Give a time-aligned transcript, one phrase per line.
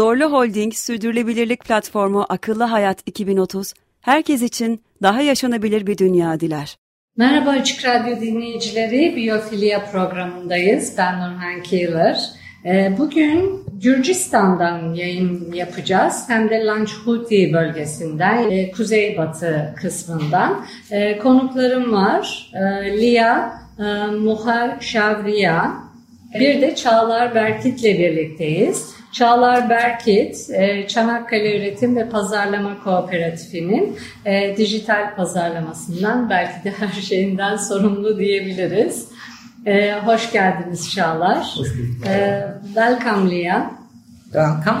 [0.00, 6.76] Zorlu Holding Sürdürülebilirlik Platformu Akıllı Hayat 2030, herkes için daha yaşanabilir bir dünya diler.
[7.16, 10.94] Merhaba Açık Radyo dinleyicileri, Biyofilya programındayız.
[10.98, 12.16] Ben Nurhan Kiyılır.
[12.64, 16.24] Ee, bugün Gürcistan'dan yayın yapacağız.
[16.28, 20.64] Hem de Lançhuti bölgesinden, e, kuzeybatı kısmından.
[20.90, 22.52] E, konuklarım var.
[22.54, 22.60] E,
[23.00, 23.52] Lia
[24.22, 25.74] Muhar Şavriya,
[26.34, 28.99] bir de Çağlar Berkit'le birlikteyiz.
[29.12, 37.56] Çağlar Berkit, e, Çanakkale Üretim ve Pazarlama Kooperatifi'nin e, dijital pazarlamasından belki de her şeyinden
[37.56, 39.08] sorumlu diyebiliriz.
[39.66, 41.38] E, hoş geldiniz Çağlar.
[41.38, 42.04] Hoş bulduk.
[42.74, 43.70] Welcome Lia.
[44.24, 44.80] Welcome.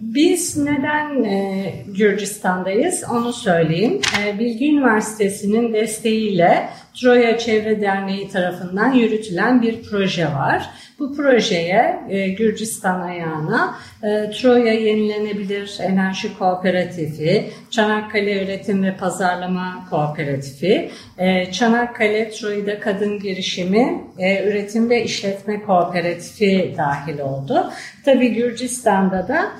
[0.00, 4.00] Biz neden e, Gürcistan'dayız onu söyleyeyim.
[4.24, 10.70] E, Bilgi Üniversitesi'nin desteğiyle Troya Çevre Derneği tarafından yürütülen bir proje var.
[10.98, 20.90] Bu projeye e, Gürcistan ayağına e, Troya Yenilenebilir Enerji Kooperatifi, Çanakkale Üretim ve Pazarlama Kooperatifi,
[21.18, 27.70] e, Çanakkale Troya'da Kadın Girişimi e, Üretim ve İşletme Kooperatifi dahil oldu.
[28.04, 29.52] Tabii Gürcistan'da da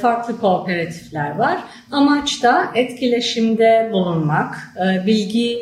[0.00, 1.58] farklı kooperatifler var.
[1.90, 5.58] Amaç da etkileşimde bulunmak, e, bilgi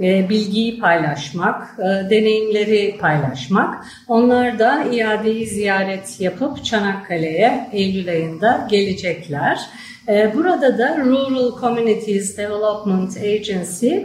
[0.00, 1.78] e, bilgiyi paylaşmak,
[2.10, 3.84] deneyimleri paylaşmak.
[4.08, 9.60] Onlar da iadeyi ziyaret yapıp Çanakkale'ye Eylül ayında gelecekler.
[10.08, 13.96] Burada da Rural Communities Development Agency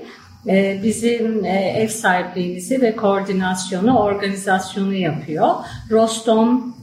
[0.83, 5.49] bizim ev sahipliğimizi ve koordinasyonu, organizasyonu yapıyor.
[5.91, 6.75] Rostom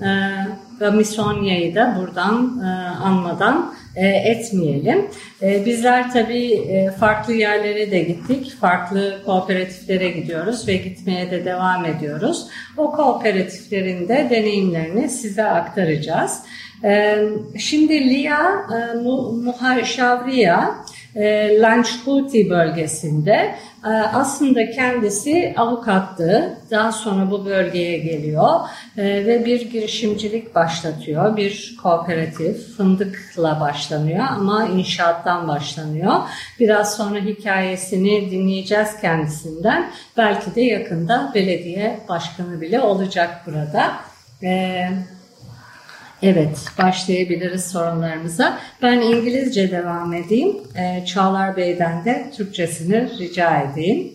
[0.81, 2.69] ve da buradan e,
[3.05, 5.07] anmadan e, etmeyelim.
[5.43, 11.85] E, bizler tabii e, farklı yerlere de gittik, farklı kooperatiflere gidiyoruz ve gitmeye de devam
[11.85, 12.47] ediyoruz.
[12.77, 16.41] O kooperatiflerin de deneyimlerini size aktaracağız.
[16.85, 17.19] E,
[17.59, 18.95] şimdi Lia e,
[19.45, 20.75] Muhaşavriya
[21.15, 23.55] e, Lançhuti bölgesinde
[23.85, 26.59] e, aslında kendisi avukattı.
[26.71, 28.61] Daha sonra bu bölgeye geliyor
[28.97, 31.37] e, ve bir girişimcilik başlatıyor.
[31.37, 36.15] Bir kooperatif fındıkla başlanıyor ama inşaattan başlanıyor.
[36.61, 39.91] Biraz sonra hikayesini dinleyeceğiz kendisinden.
[40.17, 43.93] Belki de yakında belediye başkanı bile olacak burada.
[44.43, 45.14] Evet.
[46.25, 48.59] Evet, başlayabiliriz sorunlarımıza.
[48.83, 50.57] Ben İngilizce devam edeyim.
[50.77, 54.13] Ee, Çağlar Bey'den de Türkçesini rica edeyim.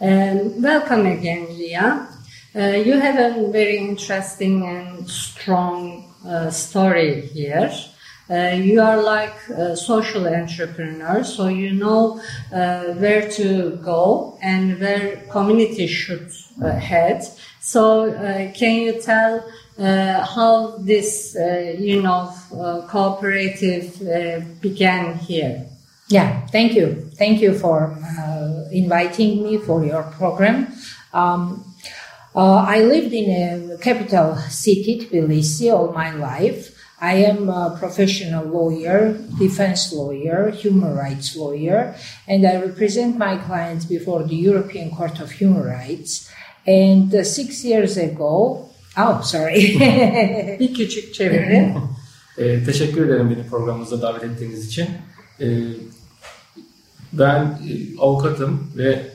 [0.00, 2.08] Um, welcome again, Lia.
[2.54, 7.70] Uh, you have a very interesting and strong uh, story here.
[8.30, 12.20] Uh, you are like a social entrepreneur, so you know
[12.52, 16.30] uh, where to go and where community should
[16.62, 17.22] uh, head.
[17.60, 19.42] So, uh, can you tell
[19.78, 25.66] uh, how this, uh, you know, uh, cooperative uh, began here.
[26.08, 27.10] Yeah, thank you.
[27.14, 30.72] Thank you for uh, inviting me for your program.
[31.12, 31.64] Um,
[32.34, 36.76] I lived in a capital city, Tbilisi, all my life.
[37.00, 41.96] I am a professional lawyer, defense lawyer, human rights lawyer,
[42.28, 46.30] and I represent my clients before the European Court of Human Rights.
[46.66, 49.80] And uh, six years ago, Oh, sorry.
[50.60, 51.74] bir küçük çeviri.
[52.38, 54.88] e, teşekkür ederim beni programımıza davet ettiğiniz için.
[55.40, 55.46] E,
[57.12, 59.06] ben e, avukatım ve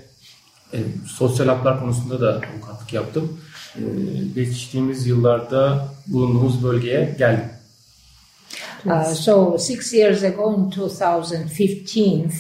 [0.74, 3.40] e, sosyal haklar konusunda da avukatlık yaptım.
[3.76, 3.82] E,
[4.36, 7.50] geçtiğimiz yıllarda bulunduğumuz bölgeye geldim.
[8.86, 12.34] Uh, so six years ago in 2015,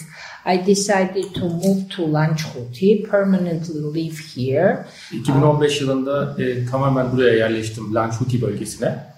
[0.45, 4.85] I decided to move to Lançhuti, permanently live here.
[5.11, 9.15] 2015 yılında e, tamamen buraya yerleştim Lançhuti bölgesine.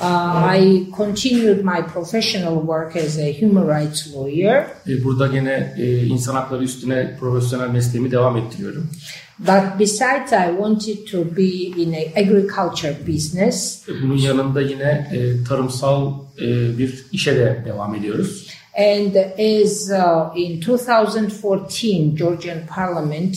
[0.00, 4.66] Uh, I continued my professional work as a human rights lawyer.
[4.86, 8.90] E, burada gene e, insan hakları üstüne profesyonel mesleğimi devam ettiriyorum.
[9.38, 13.88] But besides, I wanted to be in a agriculture business.
[13.88, 18.51] E, bunun yanında yine e, tarımsal e, bir işe de devam ediyoruz.
[18.74, 23.36] And as uh, in 2014, Georgian Parliament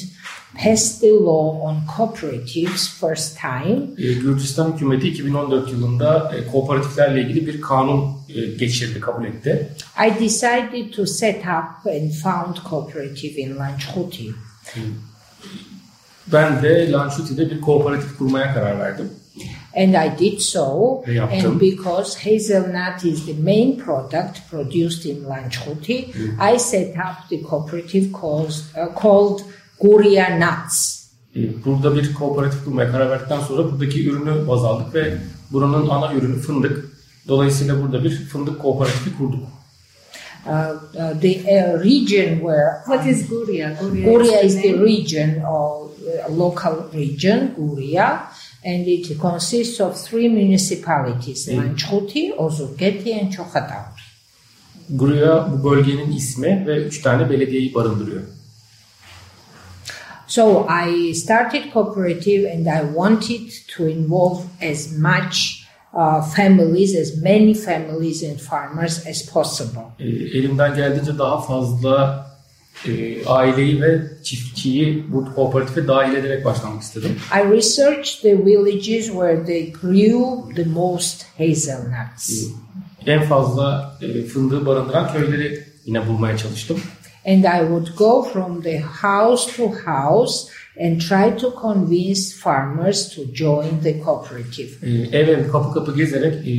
[0.56, 3.96] passed the law on cooperatives first time.
[3.98, 9.70] E, Gürcistan hükümeti 2014 yılında e, kooperatiflerle ilgili bir kanun e, geçirdi, kabul etti.
[10.08, 14.32] I decided to set up and found cooperative in Lanchkhuti.
[16.28, 19.10] Ben de Lanchuti'de bir kooperatif kurmaya karar verdim.
[19.76, 21.04] And I did so.
[21.08, 28.14] And because hazelnut is the main product produced in Lanchkhuti, I set up the cooperative
[28.14, 29.44] called, uh, called
[29.80, 31.06] Guria Nuts.
[31.36, 35.18] E, Burada bir kooperatif kurmaya karar verdikten sonra buradaki ürünü baz aldık ve
[35.52, 36.86] buranın ana ürünü fındık.
[37.28, 39.44] Dolayısıyla burada bir fındık kooperatifi kurduk.
[40.46, 43.74] Uh, uh, the uh, region where What is Guria?
[43.82, 48.30] Guria, Guria is the region or uh, local region, Guria,
[48.66, 51.48] and it consists of three municipalities.
[51.48, 53.86] Lanchkhuti, Ozurgeti, and Chokhatau.
[54.90, 58.22] Guria bu bölgenin ismi ve üç tane belediyeyi barındırıyor.
[60.28, 67.54] So I started cooperative, and I wanted to involve as much uh, families, as many
[67.54, 69.82] families and farmers as possible.
[70.00, 72.25] E, elimden geldiğince daha fazla
[72.88, 77.16] e, aileyi ve çiftçiyi bu kooperatife dahil ederek başlamak istedim.
[77.36, 82.48] I researched the villages where they grew the most hazelnuts.
[83.06, 86.78] E, en fazla e, fındığı barındıran köyleri yine bulmaya çalıştım.
[87.26, 90.48] And I would go from the house to house
[90.80, 94.70] and try to convince farmers to join the cooperative.
[94.84, 96.54] E, ev ev kapı kapı gezerek e,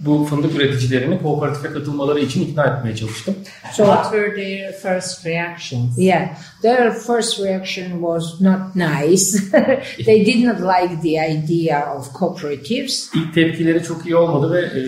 [0.00, 3.34] bu fındık üreticilerini kooperatife katılmaları için ikna etmeye çalıştım.
[3.76, 5.98] So, What were their first reactions?
[5.98, 6.28] yeah,
[6.62, 9.38] their first reaction was not nice.
[10.06, 14.82] they did not like the idea of cooperatives İlk tepkileri çok iyi olmadı ve e,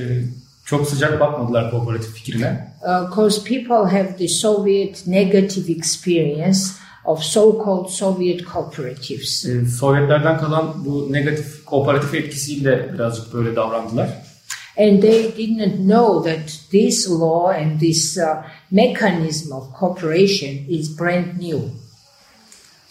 [0.64, 2.70] çok sıcak bakmadılar kooperatif fikrine.
[3.10, 6.58] because people have the Soviet negative experience
[7.04, 9.44] of so-called Soviet cooperatives.
[9.44, 14.08] E, Sovyetlerden kalan bu negatif kooperatif etkisiyle birazcık böyle davrandılar.
[14.76, 20.98] And they did not know that this law and this uh, mechanism of cooperation is
[20.98, 21.60] brand new.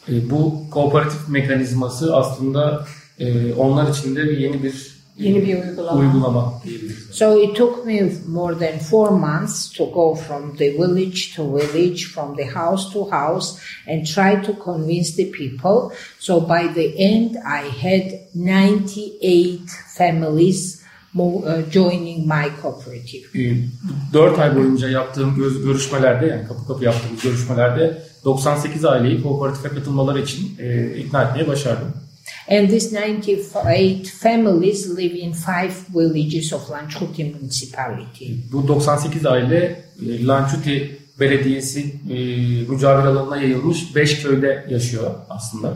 [0.07, 2.85] E, bu kooperatif mekanizması aslında
[3.19, 5.99] e, onlar için de yeni bir Yeni bir uygulama.
[5.99, 7.09] uygulama diyebiliriz.
[7.11, 12.05] So it took me more than four months to go from the village to village,
[12.05, 15.95] from the house to house, and try to convince the people.
[16.19, 19.59] So by the end, I had 98
[19.97, 20.78] families mo-
[21.71, 23.49] joining my cooperative.
[23.49, 23.57] E,
[24.13, 30.57] 4 ay boyunca yaptığım görüşmelerde yani kapı kapı yaptığımız görüşmelerde 98 aileyi kooperatife katılmaları için
[30.59, 31.93] e, ikna etmeye başardım.
[32.51, 38.25] And these 98 families live in five villages of Lanchkhuti municipality.
[38.51, 42.15] Bu 98 aile e, Lançuti Belediyesi e,
[42.71, 45.73] mücavir alanına yayılmış 5 köyde yaşıyor aslında.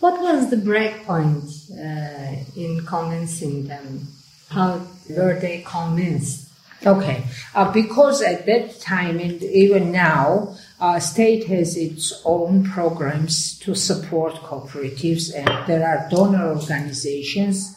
[0.00, 4.00] What was the break point uh, in convincing them?
[4.50, 6.42] How were they convinced?
[6.86, 13.58] Okay, uh, because at that time and even now, uh, state has its own programs
[13.60, 17.76] to support cooperatives, and there are donor organizations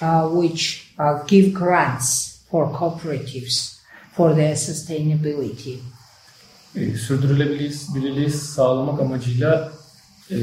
[0.00, 3.78] uh, which uh, give grants for cooperatives
[4.16, 5.78] for their sustainability.
[6.76, 9.72] E, sürdürülebilirliği sağlamak amacıyla
[10.30, 10.36] e,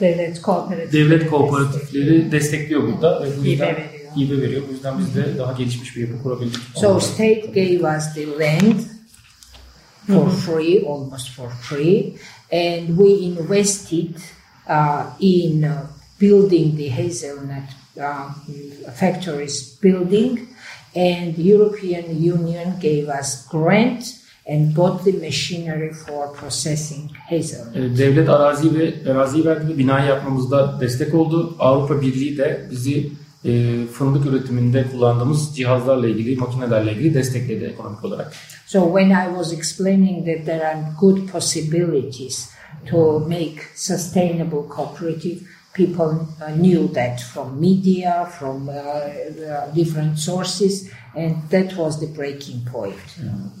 [0.00, 0.92] Devlet kooperatif.
[0.92, 3.76] devlet kooperatifleri destekliyor burada ve bu yüzden.
[4.16, 4.62] Hibe veriyor.
[4.68, 6.60] Bu yüzden biz de daha gelişmiş bir yapı kurabildik.
[6.74, 8.80] So state gave us the land
[10.06, 12.14] for free, almost for free,
[12.52, 14.14] and we invested
[14.68, 15.70] uh, in uh,
[16.20, 18.34] building the hazelnut um,
[18.94, 20.48] factories building,
[20.94, 24.04] and European Union gave us grant
[24.48, 27.76] and bought the machinery for processing hazelnut.
[27.76, 31.56] E, Devlet arazi ve araziyi verdi ve binayı yapmamızda destek oldu.
[31.58, 33.12] Avrupa Birliği de bizi
[33.92, 38.32] fındık üretiminde kullandığımız cihazlarla ilgili, makinelerle ilgili destekledi ekonomik olarak.
[38.66, 42.50] So when I was explaining that there are good possibilities
[42.90, 45.40] to make sustainable cooperative,
[45.74, 52.06] people uh, knew that from media, from uh, uh, different sources, and that was the
[52.06, 52.94] breaking point.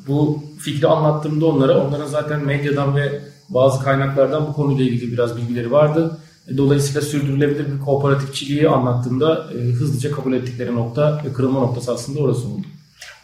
[0.08, 5.70] Bu fikri anlattığımda onlara, onların zaten medyadan ve bazı kaynaklardan bu konuyla ilgili biraz bilgileri
[5.70, 6.18] vardı.
[6.48, 12.20] E, Dolayısıyla sürdürülebilir bir kooperatifçiliği anlattığımda e, hızlıca kabul ettikleri nokta ve kırılma noktası aslında
[12.20, 12.66] orası oldu.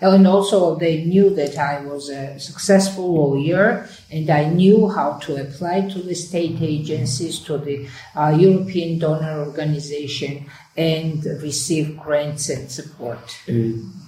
[0.02, 5.32] And also they knew that I was a successful lawyer and I knew how to
[5.34, 7.86] apply to the state agencies, to the
[8.16, 10.30] uh, European donor organization
[10.76, 13.18] and receive grants and support.
[13.48, 13.52] E,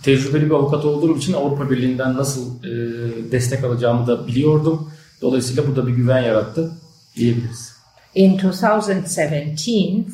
[0.03, 2.71] tecrübeli bir avukat olduğum için Avrupa Birliği'nden nasıl e,
[3.33, 4.91] destek alacağımı da biliyordum.
[5.21, 6.73] Dolayısıyla bu da bir güven yarattı
[7.17, 7.74] diyebiliriz.
[8.15, 10.07] In 2017,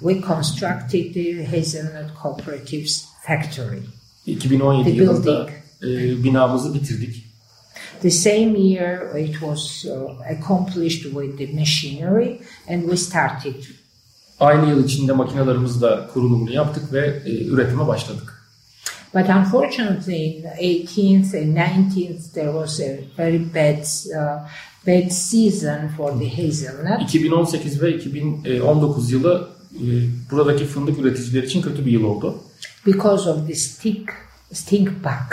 [0.00, 3.82] we constructed the Hazelnut Cooperatives factory.
[4.26, 5.48] 2017 The yılında
[5.82, 6.18] building.
[6.20, 7.24] e, binamızı bitirdik.
[8.02, 13.54] The same year, it was uh, accomplished with the machinery, and we started.
[14.40, 18.34] Aynı yıl içinde makinalarımızla kurulumunu yaptık ve e, üretime başladık.
[19.14, 23.82] But unfortunately, in 18th and 19th, there was a very bad,
[24.14, 24.48] uh,
[24.86, 27.02] bad season for the hazelnut.
[27.02, 29.84] 2018 ve 2019 yılı e,
[30.30, 32.42] buradaki fındık üreticileri için kötü bir yıl oldu.
[32.88, 34.10] because of the stick
[34.52, 35.30] stink bug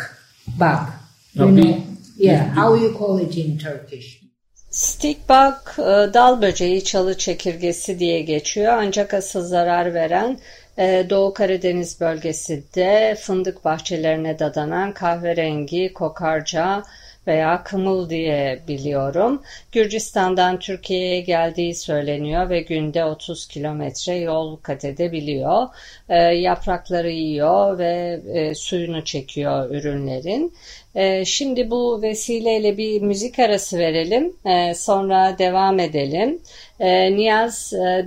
[0.59, 0.89] bug.
[1.33, 1.83] You know,
[2.17, 4.21] yeah, how you call it in Turkish?
[4.69, 8.73] Stick bug, e, dal böceği, çalı çekirgesi diye geçiyor.
[8.77, 10.39] Ancak asıl zarar veren
[10.77, 16.83] e, Doğu Karadeniz bölgesinde fındık bahçelerine dadanan kahverengi kokarca
[17.27, 19.41] veya kımıl diye biliyorum.
[19.71, 25.67] Gürcistan'dan Türkiye'ye geldiği söyleniyor ve günde 30 kilometre yol kat edebiliyor.
[26.09, 30.53] E, yaprakları yiyor ve e, suyunu çekiyor ürünlerin.
[30.95, 34.33] E, şimdi bu vesileyle bir müzik arası verelim.
[34.45, 36.41] E, sonra devam edelim.
[36.79, 38.05] E, Niyaz e,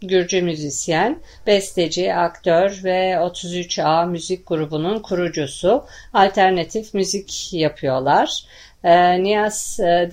[0.00, 5.84] Gürcü müzisyen, besteci, aktör ve 33A müzik grubunun kurucusu.
[6.14, 8.44] Alternatif müzik yapıyorlar.
[8.84, 10.08] E, Niyaz e,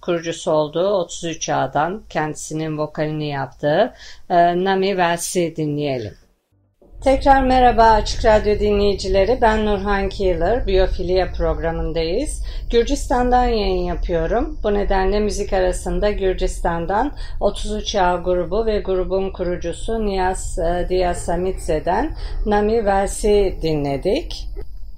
[0.00, 3.94] kurucusu olduğu 33A'dan kendisinin vokalini yaptığı
[4.30, 6.19] e, Nami Velsi dinleyelim.
[7.04, 9.38] Tekrar merhaba Açık Radyo dinleyicileri.
[9.40, 10.66] Ben Nurhan Keeler.
[10.66, 12.42] Biyofilya programındayız.
[12.70, 14.58] Gürcistan'dan yayın yapıyorum.
[14.62, 22.16] Bu nedenle müzik arasında Gürcistan'dan 33 A grubu ve grubun kurucusu Niyaz e, Diasamitze'den
[22.46, 24.48] Nami Velsi dinledik.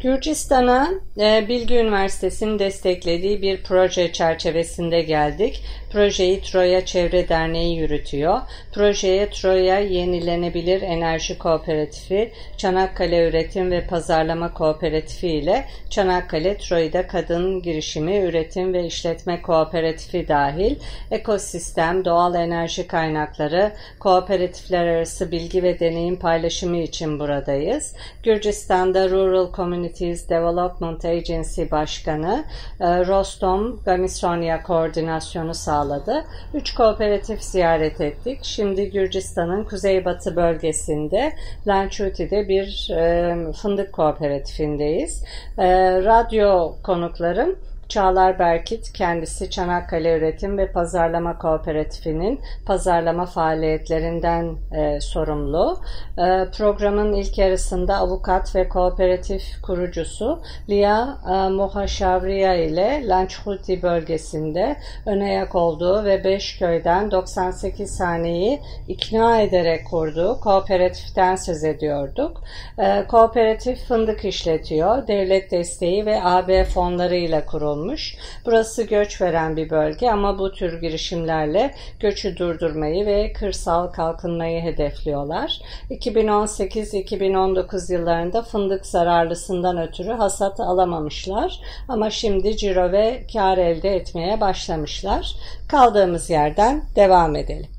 [0.03, 0.91] Gürcistan'a
[1.21, 5.65] e, Bilgi Üniversitesi'nin desteklediği bir proje çerçevesinde geldik.
[5.93, 8.41] Projeyi Troya Çevre Derneği yürütüyor.
[8.73, 18.19] Projeye Troya Yenilenebilir Enerji Kooperatifi, Çanakkale Üretim ve Pazarlama Kooperatifi ile Çanakkale Troy'da Kadın Girişimi
[18.19, 20.77] Üretim ve İşletme Kooperatifi dahil
[21.11, 27.95] ekosistem, doğal enerji kaynakları, kooperatifler arası bilgi ve deneyim paylaşımı için buradayız.
[28.23, 32.45] Gürcistan'da Rural Communities Development Agency Başkanı
[32.81, 36.25] e, Rostom Gamisonia koordinasyonu sağladı.
[36.55, 38.39] Üç kooperatif ziyaret ettik.
[38.43, 41.33] Şimdi Gürcistan'ın kuzeybatı bölgesinde
[41.67, 45.25] Lançuti'de bir e, fındık kooperatifindeyiz.
[45.59, 45.67] E,
[46.05, 47.57] radyo konuklarım
[47.93, 55.81] Çağlar Berkit kendisi Çanakkale Üretim ve Pazarlama Kooperatifi'nin pazarlama faaliyetlerinden e, sorumlu.
[56.19, 65.21] E, programın ilk yarısında avukat ve kooperatif kurucusu Lia e, Mohaşavriya ile Lançhuti bölgesinde ön
[65.21, 72.43] ayak olduğu ve 5 köyden 98 haneyi ikna ederek kurduğu kooperatiften söz ediyorduk.
[72.79, 75.07] E, kooperatif fındık işletiyor.
[75.07, 78.15] Devlet desteği ve AB fonlarıyla kurulmuş kurulmuş.
[78.47, 85.61] Burası göç veren bir bölge ama bu tür girişimlerle göçü durdurmayı ve kırsal kalkınmayı hedefliyorlar.
[85.91, 95.37] 2018-2019 yıllarında fındık zararlısından ötürü hasat alamamışlar ama şimdi ciro ve kar elde etmeye başlamışlar.
[95.69, 97.71] Kaldığımız yerden devam edelim.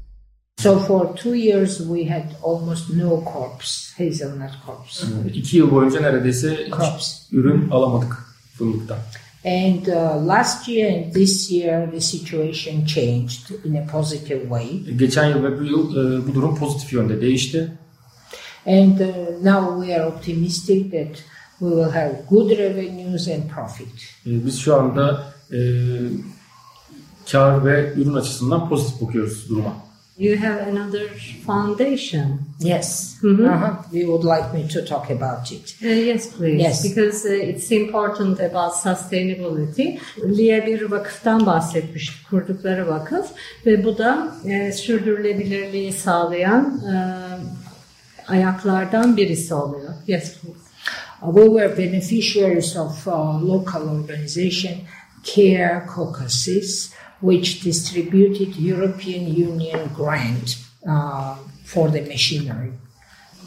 [0.58, 5.04] So for two years we had almost no crops, hazelnut crops.
[5.34, 7.32] İki yıl boyunca neredeyse hiç Crops.
[7.32, 8.18] ürün alamadık
[8.58, 8.98] fındıktan.
[9.46, 14.98] And uh, last year and this year the situation changed in a positive way.
[14.98, 17.72] Geçen yıl ve bu yıl e, bu durum pozitif yönde değişti.
[18.66, 19.08] And uh,
[19.44, 21.24] now we are optimistic that
[21.60, 23.88] we will have good revenues and profit.
[24.26, 25.60] E, Biz şu anda e,
[27.32, 29.76] kar ve ürün açısından pozitif bakıyoruz duruma.
[30.18, 31.10] You have another
[31.46, 32.40] foundation.
[32.60, 33.18] Yes.
[33.24, 33.50] Mhm.
[33.50, 33.74] Uh-huh.
[33.92, 35.76] You would like me to talk about it.
[35.84, 36.62] Uh, yes, please.
[36.62, 36.84] Yes.
[36.84, 40.00] Because uh, it's important about sustainability.
[40.24, 43.26] Lia bir vakıftan bahsetmiştik, kurdukları vakıf
[43.66, 46.96] ve bu da e, sürdürülebilirliği sağlayan e,
[48.28, 49.94] ayaklardan birisi oluyor.
[50.08, 50.60] Yes, please.
[51.26, 54.74] We were beneficiaries of uh, local organization
[55.24, 56.92] Care Caucasus,
[57.24, 62.72] which distributed European Union grant uh, for the machinery.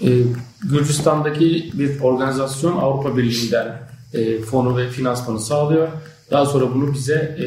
[0.02, 0.23] E,
[0.71, 3.80] Gürcistan'daki bir organizasyon Avrupa Birliği'nden
[4.12, 5.88] e, fonu ve finansmanı sağlıyor.
[6.30, 7.47] Daha sonra bunu bize e,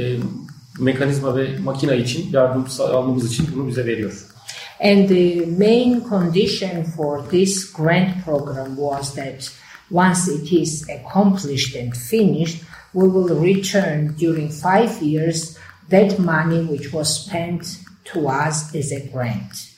[0.83, 4.25] mekanizma ve makine için yardım almamız için bunu bize veriyor.
[4.83, 9.51] And the main condition for this grant program was that
[9.91, 15.57] once it is accomplished and finished, we will return during five years
[15.89, 19.69] that money which was spent to us as a grant.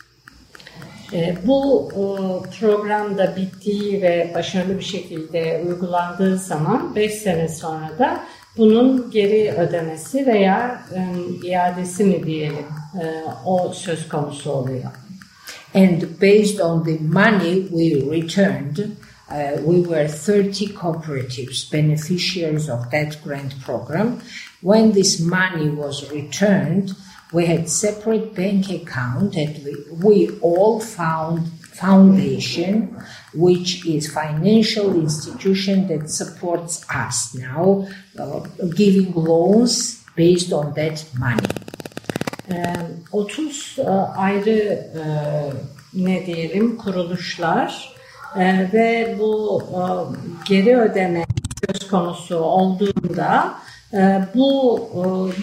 [1.13, 8.00] E, bu uh, e, programda bittiği ve başarılı bir şekilde uygulandığı zaman 5 sene sonra
[8.00, 8.24] da
[8.58, 11.01] bunun geri ödemesi veya e,
[11.48, 12.65] iadesi mi diyelim
[13.01, 13.06] e,
[13.46, 14.91] o söz konusu oluyor.
[15.74, 18.77] And based on the money we returned,
[19.30, 24.20] uh, we were 30 cooperatives beneficiaries of that grant program.
[24.62, 26.94] When this money was returned,
[27.34, 32.96] we had separate bank account and we, we all found foundation
[33.34, 37.88] which is financial institution that supports us now
[38.20, 38.41] uh,
[38.75, 41.48] giving loans based on that money.
[42.50, 42.75] Ee,
[43.12, 43.82] 30 e,
[44.18, 45.03] ayrı e,
[45.94, 47.96] ne diyelim kuruluşlar
[48.36, 50.15] e, ve bu uh,
[50.48, 51.25] geri ödeme
[51.65, 53.53] söz konusu olduğunda
[54.36, 54.89] bu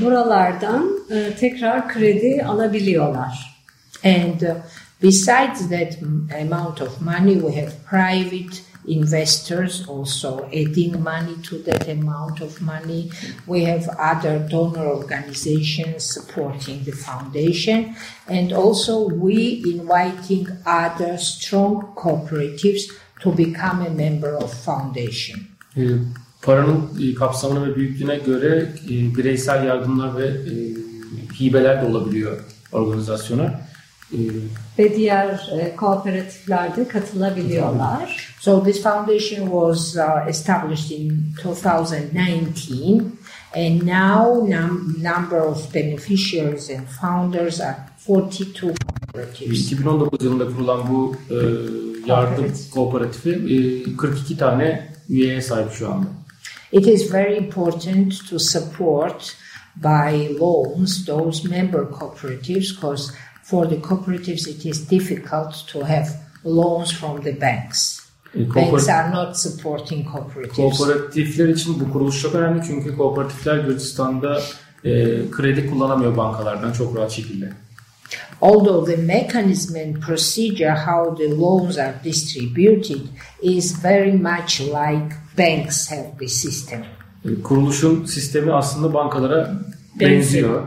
[0.01, 0.99] buralardan
[1.41, 3.59] tekrar kredi alabiliyorlar.
[4.05, 4.57] And uh,
[5.03, 5.99] besides that
[6.41, 13.11] amount of money, we have private investors also adding money to that amount of money.
[13.47, 22.83] We have other donor organizations supporting the foundation, and also we inviting other strong cooperatives
[23.23, 25.49] to become a member of foundation.
[25.77, 25.99] E,
[26.43, 30.53] paranın e, kapsamına ve büyüklüğüne göre e, bireysel yardımlar ve e,
[31.41, 32.39] hibeler de olabiliyor
[32.73, 33.61] organizasyona.
[34.79, 38.35] Ve diğer e, kooperatifler de katılabiliyorlar.
[38.41, 43.03] So this foundation was uh, established in 2019,
[43.57, 47.77] and now num- number of beneficiaries and founders are
[48.07, 49.73] 42 cooperatives.
[49.73, 51.35] 2019 yılında kurulan bu e,
[52.07, 52.71] yardım Kooperatif.
[52.71, 56.07] kooperatifi e, 42 tane üyeye sahip şu anda.
[56.73, 59.37] It is very important to support
[59.77, 66.09] by loans those member cooperatives because for the cooperatives it is difficult to have
[66.45, 68.11] loans from the banks.
[68.35, 70.79] Banks are not supporting cooperatives.
[70.79, 74.41] kooperatifler için bu kuruluş çok önemli çünkü kooperatifler Gürcistan'da
[74.85, 74.91] e,
[75.31, 77.53] kredi kullanamıyor bankalardan çok rahat şekilde.
[78.41, 83.01] Although the mechanism and procedure how the loans are distributed
[83.43, 86.81] is very much like banks have the system.
[87.25, 89.55] E, kuruluşun sistemi aslında bankalara
[90.01, 90.63] benziyor.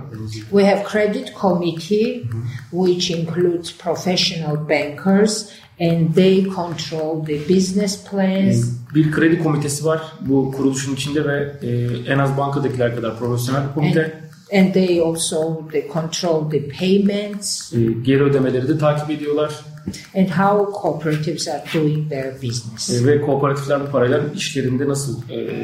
[0.50, 2.24] We have credit committee
[2.72, 5.50] which includes professional bankers
[5.80, 11.70] and they control the business plans Bir kredi komitesi var bu kuruluşun içinde ve e,
[12.14, 14.02] en az bankadakiler kadar profesyonel bir komite.
[14.02, 19.52] and they also they control the payments E, geri ödemeleri de takip ediyorlar.
[20.16, 22.90] and how cooperatives are doing their business.
[22.90, 25.60] E, ve kooperatifler bu parayla işlerinde nasıl e,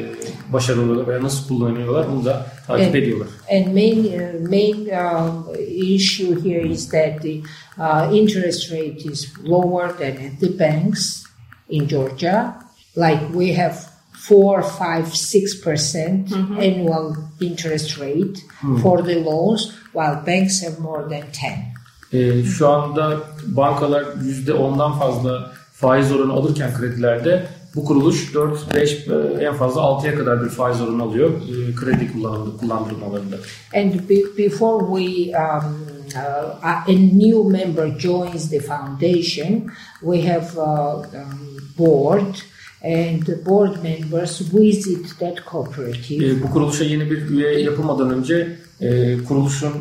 [0.52, 2.94] başarılı veya nasıl kullanıyorlar bunu da takip Evet.
[2.94, 3.28] ediyorlar.
[3.50, 7.40] And main uh, main um, issue here is that the
[7.78, 11.22] uh, interest rate is lower than at the banks
[11.68, 12.54] in Georgia.
[12.96, 13.74] Like we have
[14.12, 18.38] four, five, six percent annual interest rate
[18.82, 21.78] for the loans, while banks have more than ten.
[22.12, 29.44] E, şu anda bankalar %10'dan fazla faiz oranı alırken kredilerde bu kuruluş 4, 5 e,
[29.44, 32.12] en fazla 6'ya kadar bir faiz oranı alıyor e, kredi
[32.60, 33.36] kullandırmalarında.
[33.76, 39.70] And be- before we um, uh, a a new member joins the foundation,
[40.00, 42.34] we have uh, um, board,
[42.84, 46.26] and the board members visit that cooperative.
[46.26, 49.72] E, bu kuruluşa yeni bir üye yapılmadan önce e, kuruluşun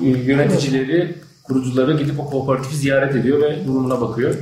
[0.00, 4.34] e, yöneticileri, kurucuları gidip o kooperatifi ziyaret ediyor ve durumuna bakıyor.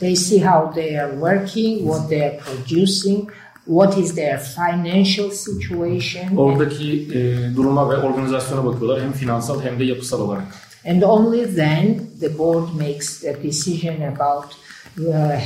[0.00, 3.28] They see how they are working, what they are producing,
[3.66, 9.84] what is their financial situation, Oradaki e, duruma ve organizasyona bakıyorlar hem finansal hem de
[9.84, 10.44] yapısal olarak.
[10.86, 14.44] and only then the board makes a decision about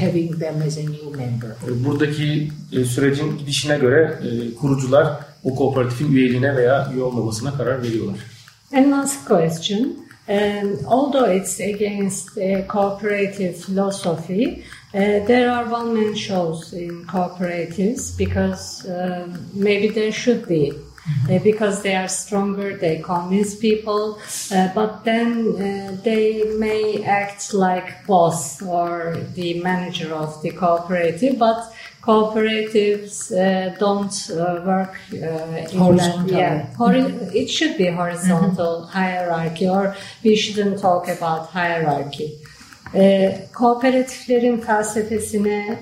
[0.00, 1.50] having them as a new member.
[1.68, 7.82] E, Buradaki e, sürecin gidişine göre e, kurucular o kooperatifin üyeliğine veya üye olmamasına karar
[7.82, 8.16] veriyorlar.
[8.72, 10.08] And last question.
[10.28, 14.62] Um, although it's against uh, cooperative philosophy,
[14.94, 20.72] uh, there are one-man shows in cooperatives because um maybe there should be.
[21.30, 24.18] Uh, because they are stronger, they convince people,
[24.52, 31.38] uh, but then uh, they may act like boss or the manager of the cooperative,
[31.38, 31.58] but
[32.02, 36.38] cooperatives uh, don't uh, work in Horizontal.
[36.38, 42.32] Yeah, hori- it should be horizontal hierarchy, or we shouldn't talk about hierarchy.
[43.52, 45.78] Kooperatiflerin felsefesine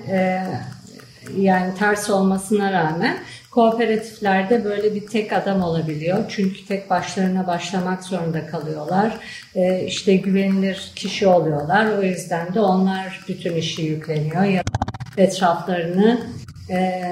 [1.37, 3.17] yani ters olmasına rağmen
[3.57, 6.25] kooperatiflerde böyle bir tek adam olabiliyor.
[6.29, 9.17] Çünkü tek başlarına başlamak zorunda kalıyorlar.
[9.55, 11.97] E, işte güvenilir kişi oluyorlar.
[11.97, 14.43] O yüzden de onlar bütün işi yükleniyor.
[14.43, 14.63] Ya
[15.17, 16.21] etraflarını
[16.69, 17.03] e,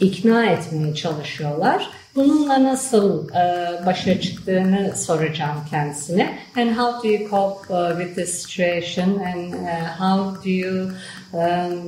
[0.00, 1.90] ikna etmeye çalışıyorlar.
[2.18, 6.38] Bununla nasıl e, başa çıktığını soracağım kendisine.
[6.56, 10.90] And how do you cope uh, with this situation and uh, how do you
[11.32, 11.78] um,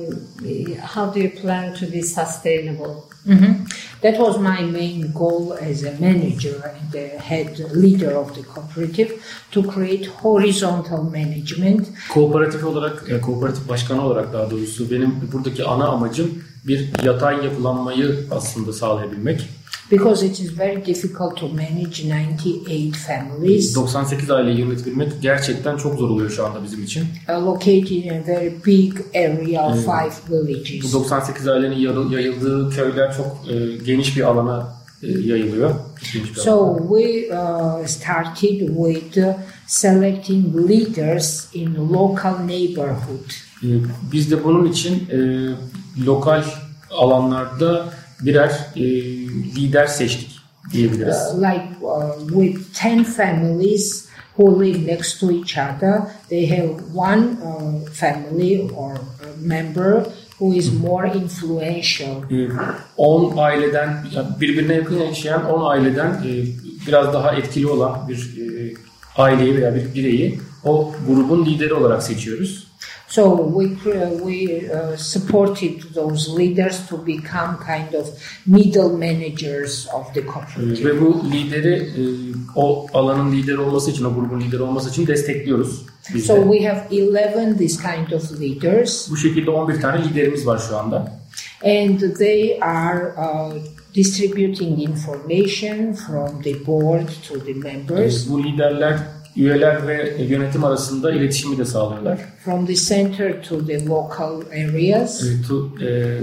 [0.95, 2.95] how do you plan to be sustainable?
[3.25, 3.55] Mhm.
[4.01, 9.11] That was my main goal as a manager and the head leader of the cooperative
[9.51, 15.87] to create horizontal management Kooperatif olarak, e, kooperatif başkanı olarak daha doğrusu benim buradaki ana
[15.87, 19.49] amacım bir yatay yapılanmayı aslında sağlayabilmek.
[19.91, 26.09] Because it is very difficult to manage 98 families 98 aileyi yönetebilmek gerçekten çok zor
[26.09, 27.01] oluyor şu anda bizim için.
[27.29, 30.93] uh, located in a very big area of five Bu villages.
[30.93, 31.75] 98 ailenin
[32.11, 34.73] yayıldığı köyler çok e, geniş bir alana
[35.03, 35.69] e, yayılıyor.
[35.69, 36.43] Alana.
[36.43, 39.33] So we uh, started with uh,
[39.67, 43.29] selecting leaders in local neighborhood.
[43.63, 43.67] E,
[44.11, 45.17] Biz de bunun için e,
[46.05, 46.43] lokal
[46.91, 47.85] alanlarda
[48.21, 48.81] birer e,
[49.55, 50.41] lider seçtik
[50.73, 51.15] diyebiliriz.
[51.15, 57.37] Uh, like uh, with 10 families who live next to each other, they have one
[57.43, 58.97] uh, family or
[59.39, 60.05] member
[60.39, 62.23] who is more influential.
[62.31, 62.49] E,
[62.97, 66.45] 10 aileden yani birbirine yakın yaşayan 10 aileden e,
[66.87, 68.73] biraz daha etkili olan bir e,
[69.17, 72.70] aileyi veya bir bireyi o grubun lideri olarak seçiyoruz.
[73.11, 73.23] So
[73.57, 78.07] we cre- we uh, supported those leaders to become kind of
[78.45, 80.85] middle managers of the cooperative.
[80.85, 82.01] Ve bu lideri e,
[82.55, 85.81] o alanın lideri olması için, o grubun lideri olması için destekliyoruz
[86.13, 86.41] biz So de.
[86.51, 91.21] we have 11 this kind of leaders, Bu şekilde 11 tane liderimiz var şu anda.
[91.63, 93.53] and they are uh,
[93.95, 98.29] distributing information from the board to the members.
[98.29, 98.99] Bu liderler
[99.35, 102.19] üyeler ve yönetim arasında iletişimi de sağlıyorlar.
[102.45, 105.23] from the center to the local areas.
[105.23, 106.19] E, tu- e,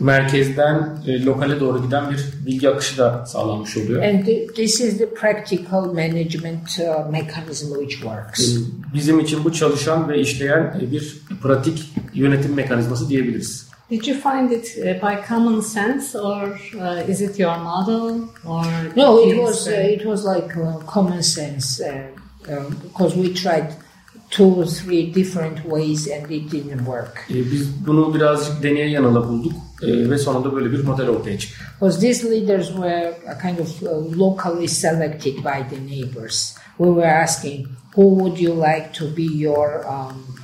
[0.00, 4.02] merkezden e, lokale doğru giden bir bilgi akışı da sağlanmış oluyor.
[4.02, 8.56] E, And th- this is the practical management uh, mechanism which works.
[8.94, 13.66] bizim için bu çalışan ve işleyen e, bir pratik yönetim mekanizması diyebiliriz.
[13.88, 18.64] Did you find it uh, by common sense or uh, is it your model or
[18.96, 22.08] No, it was uh, it was like uh, common sense uh,
[22.48, 23.76] um, because we tried
[24.30, 27.26] two or three different ways and it didn't work.
[27.28, 31.64] Biz bunu birazcık deneye yanıla bulduk ve sonunda böyle bir model ortaya çıktı.
[31.80, 36.54] Because these leaders were uh, kind of uh, locally selected by the neighbors.
[36.78, 40.38] We were asking, who would you like to be your um,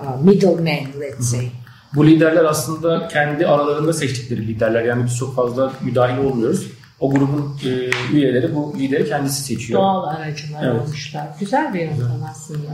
[0.00, 1.50] uh, middleman, let's say.
[1.94, 4.84] Bu liderler aslında kendi aralarında seçtikleri liderler.
[4.84, 6.66] Yani biz çok fazla müdahil olmuyoruz.
[7.00, 7.68] O grubun e,
[8.16, 9.80] üyeleri bu lideri kendisi seçiyor.
[9.80, 10.82] doğal aracılar Evet.
[10.82, 11.26] olmuşlar.
[11.40, 12.68] Güzel bir yöntem aslında.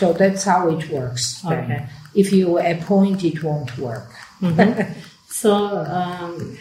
[0.00, 1.44] So that's how it works.
[1.44, 1.80] Okay.
[2.14, 4.06] If you appoint, it won't work.
[5.30, 6.56] So um,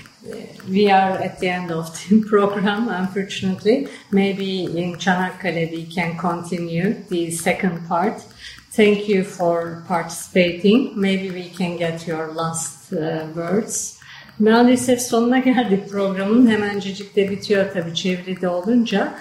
[0.68, 3.88] we are at the end of the program, unfortunately.
[4.12, 4.44] Maybe
[4.80, 8.22] in Çanakkale we can continue the second part.
[8.78, 10.94] Thank you for participating.
[10.94, 13.98] Maybe we can get your last uh, words.
[14.40, 16.48] Maalesef sonuna geldik programın.
[16.48, 19.16] Hemencecik de bitiyor tabii çevrede olunca.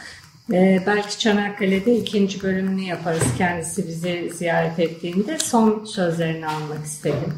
[0.53, 5.39] Ee, belki Çanakkale'de ikinci bölümünü yaparız kendisi bizi ziyaret ettiğinde.
[5.39, 7.35] Son sözlerini almak istedim.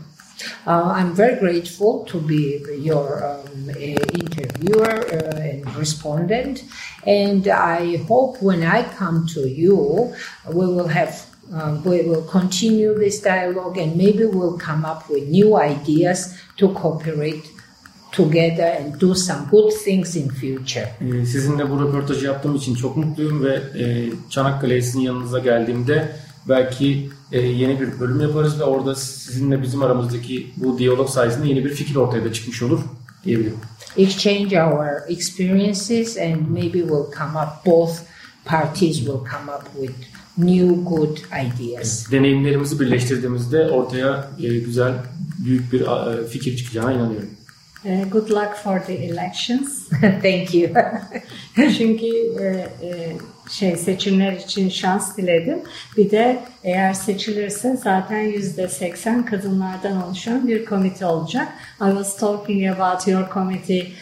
[0.66, 6.64] Uh, I'm very grateful to be your um, eh, interviewer uh, and respondent,
[7.07, 10.12] and I hope when I come to you,
[10.46, 11.28] we will have.
[11.52, 16.68] Uh, we will continue this dialogue and maybe we'll come up with new ideas to
[16.74, 17.42] cooperate
[18.12, 20.88] together and do some good things in future.
[21.00, 26.16] E, sizinle bu röportajı yaptığım için çok mutluyum ve e, Çanakkale'ye sizin yanınıza geldiğimde
[26.48, 31.64] belki e, yeni bir bölüm yaparız ve orada sizinle bizim aramızdaki bu diyalog sayesinde yeni
[31.64, 32.80] bir fikir ortaya da çıkmış olur
[33.24, 33.58] diyebilirim.
[33.96, 37.98] Exchange our experiences and maybe we'll come up, both
[38.44, 42.12] parties will come up with new good ideas.
[42.12, 44.92] Deneyimlerimizi birleştirdiğimizde ortaya e, güzel,
[45.44, 47.29] büyük bir e, fikir çıkacağına inanıyorum.
[47.85, 49.88] Uh, good luck for the elections.
[50.22, 50.68] Thank you.
[51.79, 52.07] Çünkü
[52.40, 53.16] e, e,
[53.51, 55.59] şey seçimler için şans diledim.
[55.96, 61.48] Bir de eğer seçilirse zaten yüzde seksen kadınlardan oluşan bir komite olacak.
[61.81, 63.92] I was talking about your committee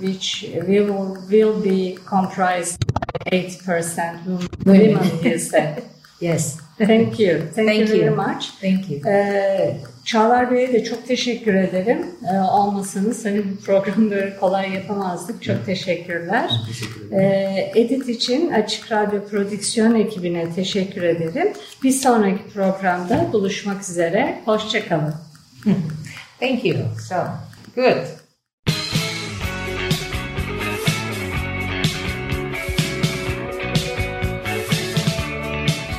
[0.00, 4.16] which we will, will be comprised 8%
[4.64, 5.82] women, you said.
[6.20, 6.58] yes.
[6.78, 7.38] Thank you.
[7.54, 8.50] Thank, Thank you very much.
[8.60, 9.10] Thank you.
[9.10, 12.06] Ee, Çağlar Bey'e de çok teşekkür ederim.
[12.32, 15.42] Ee, olmasanız hani bu programı böyle kolay yapamazdık.
[15.42, 16.50] Çok teşekkürler.
[16.66, 17.20] Teşekkür ederim.
[17.20, 21.52] Ee, Edit için Açık Radyo Prodüksiyon ekibine teşekkür ederim.
[21.82, 24.38] Bir sonraki programda buluşmak üzere.
[24.44, 25.14] Hoşçakalın.
[26.40, 26.78] Thank you.
[27.08, 27.16] So,
[27.76, 28.25] good.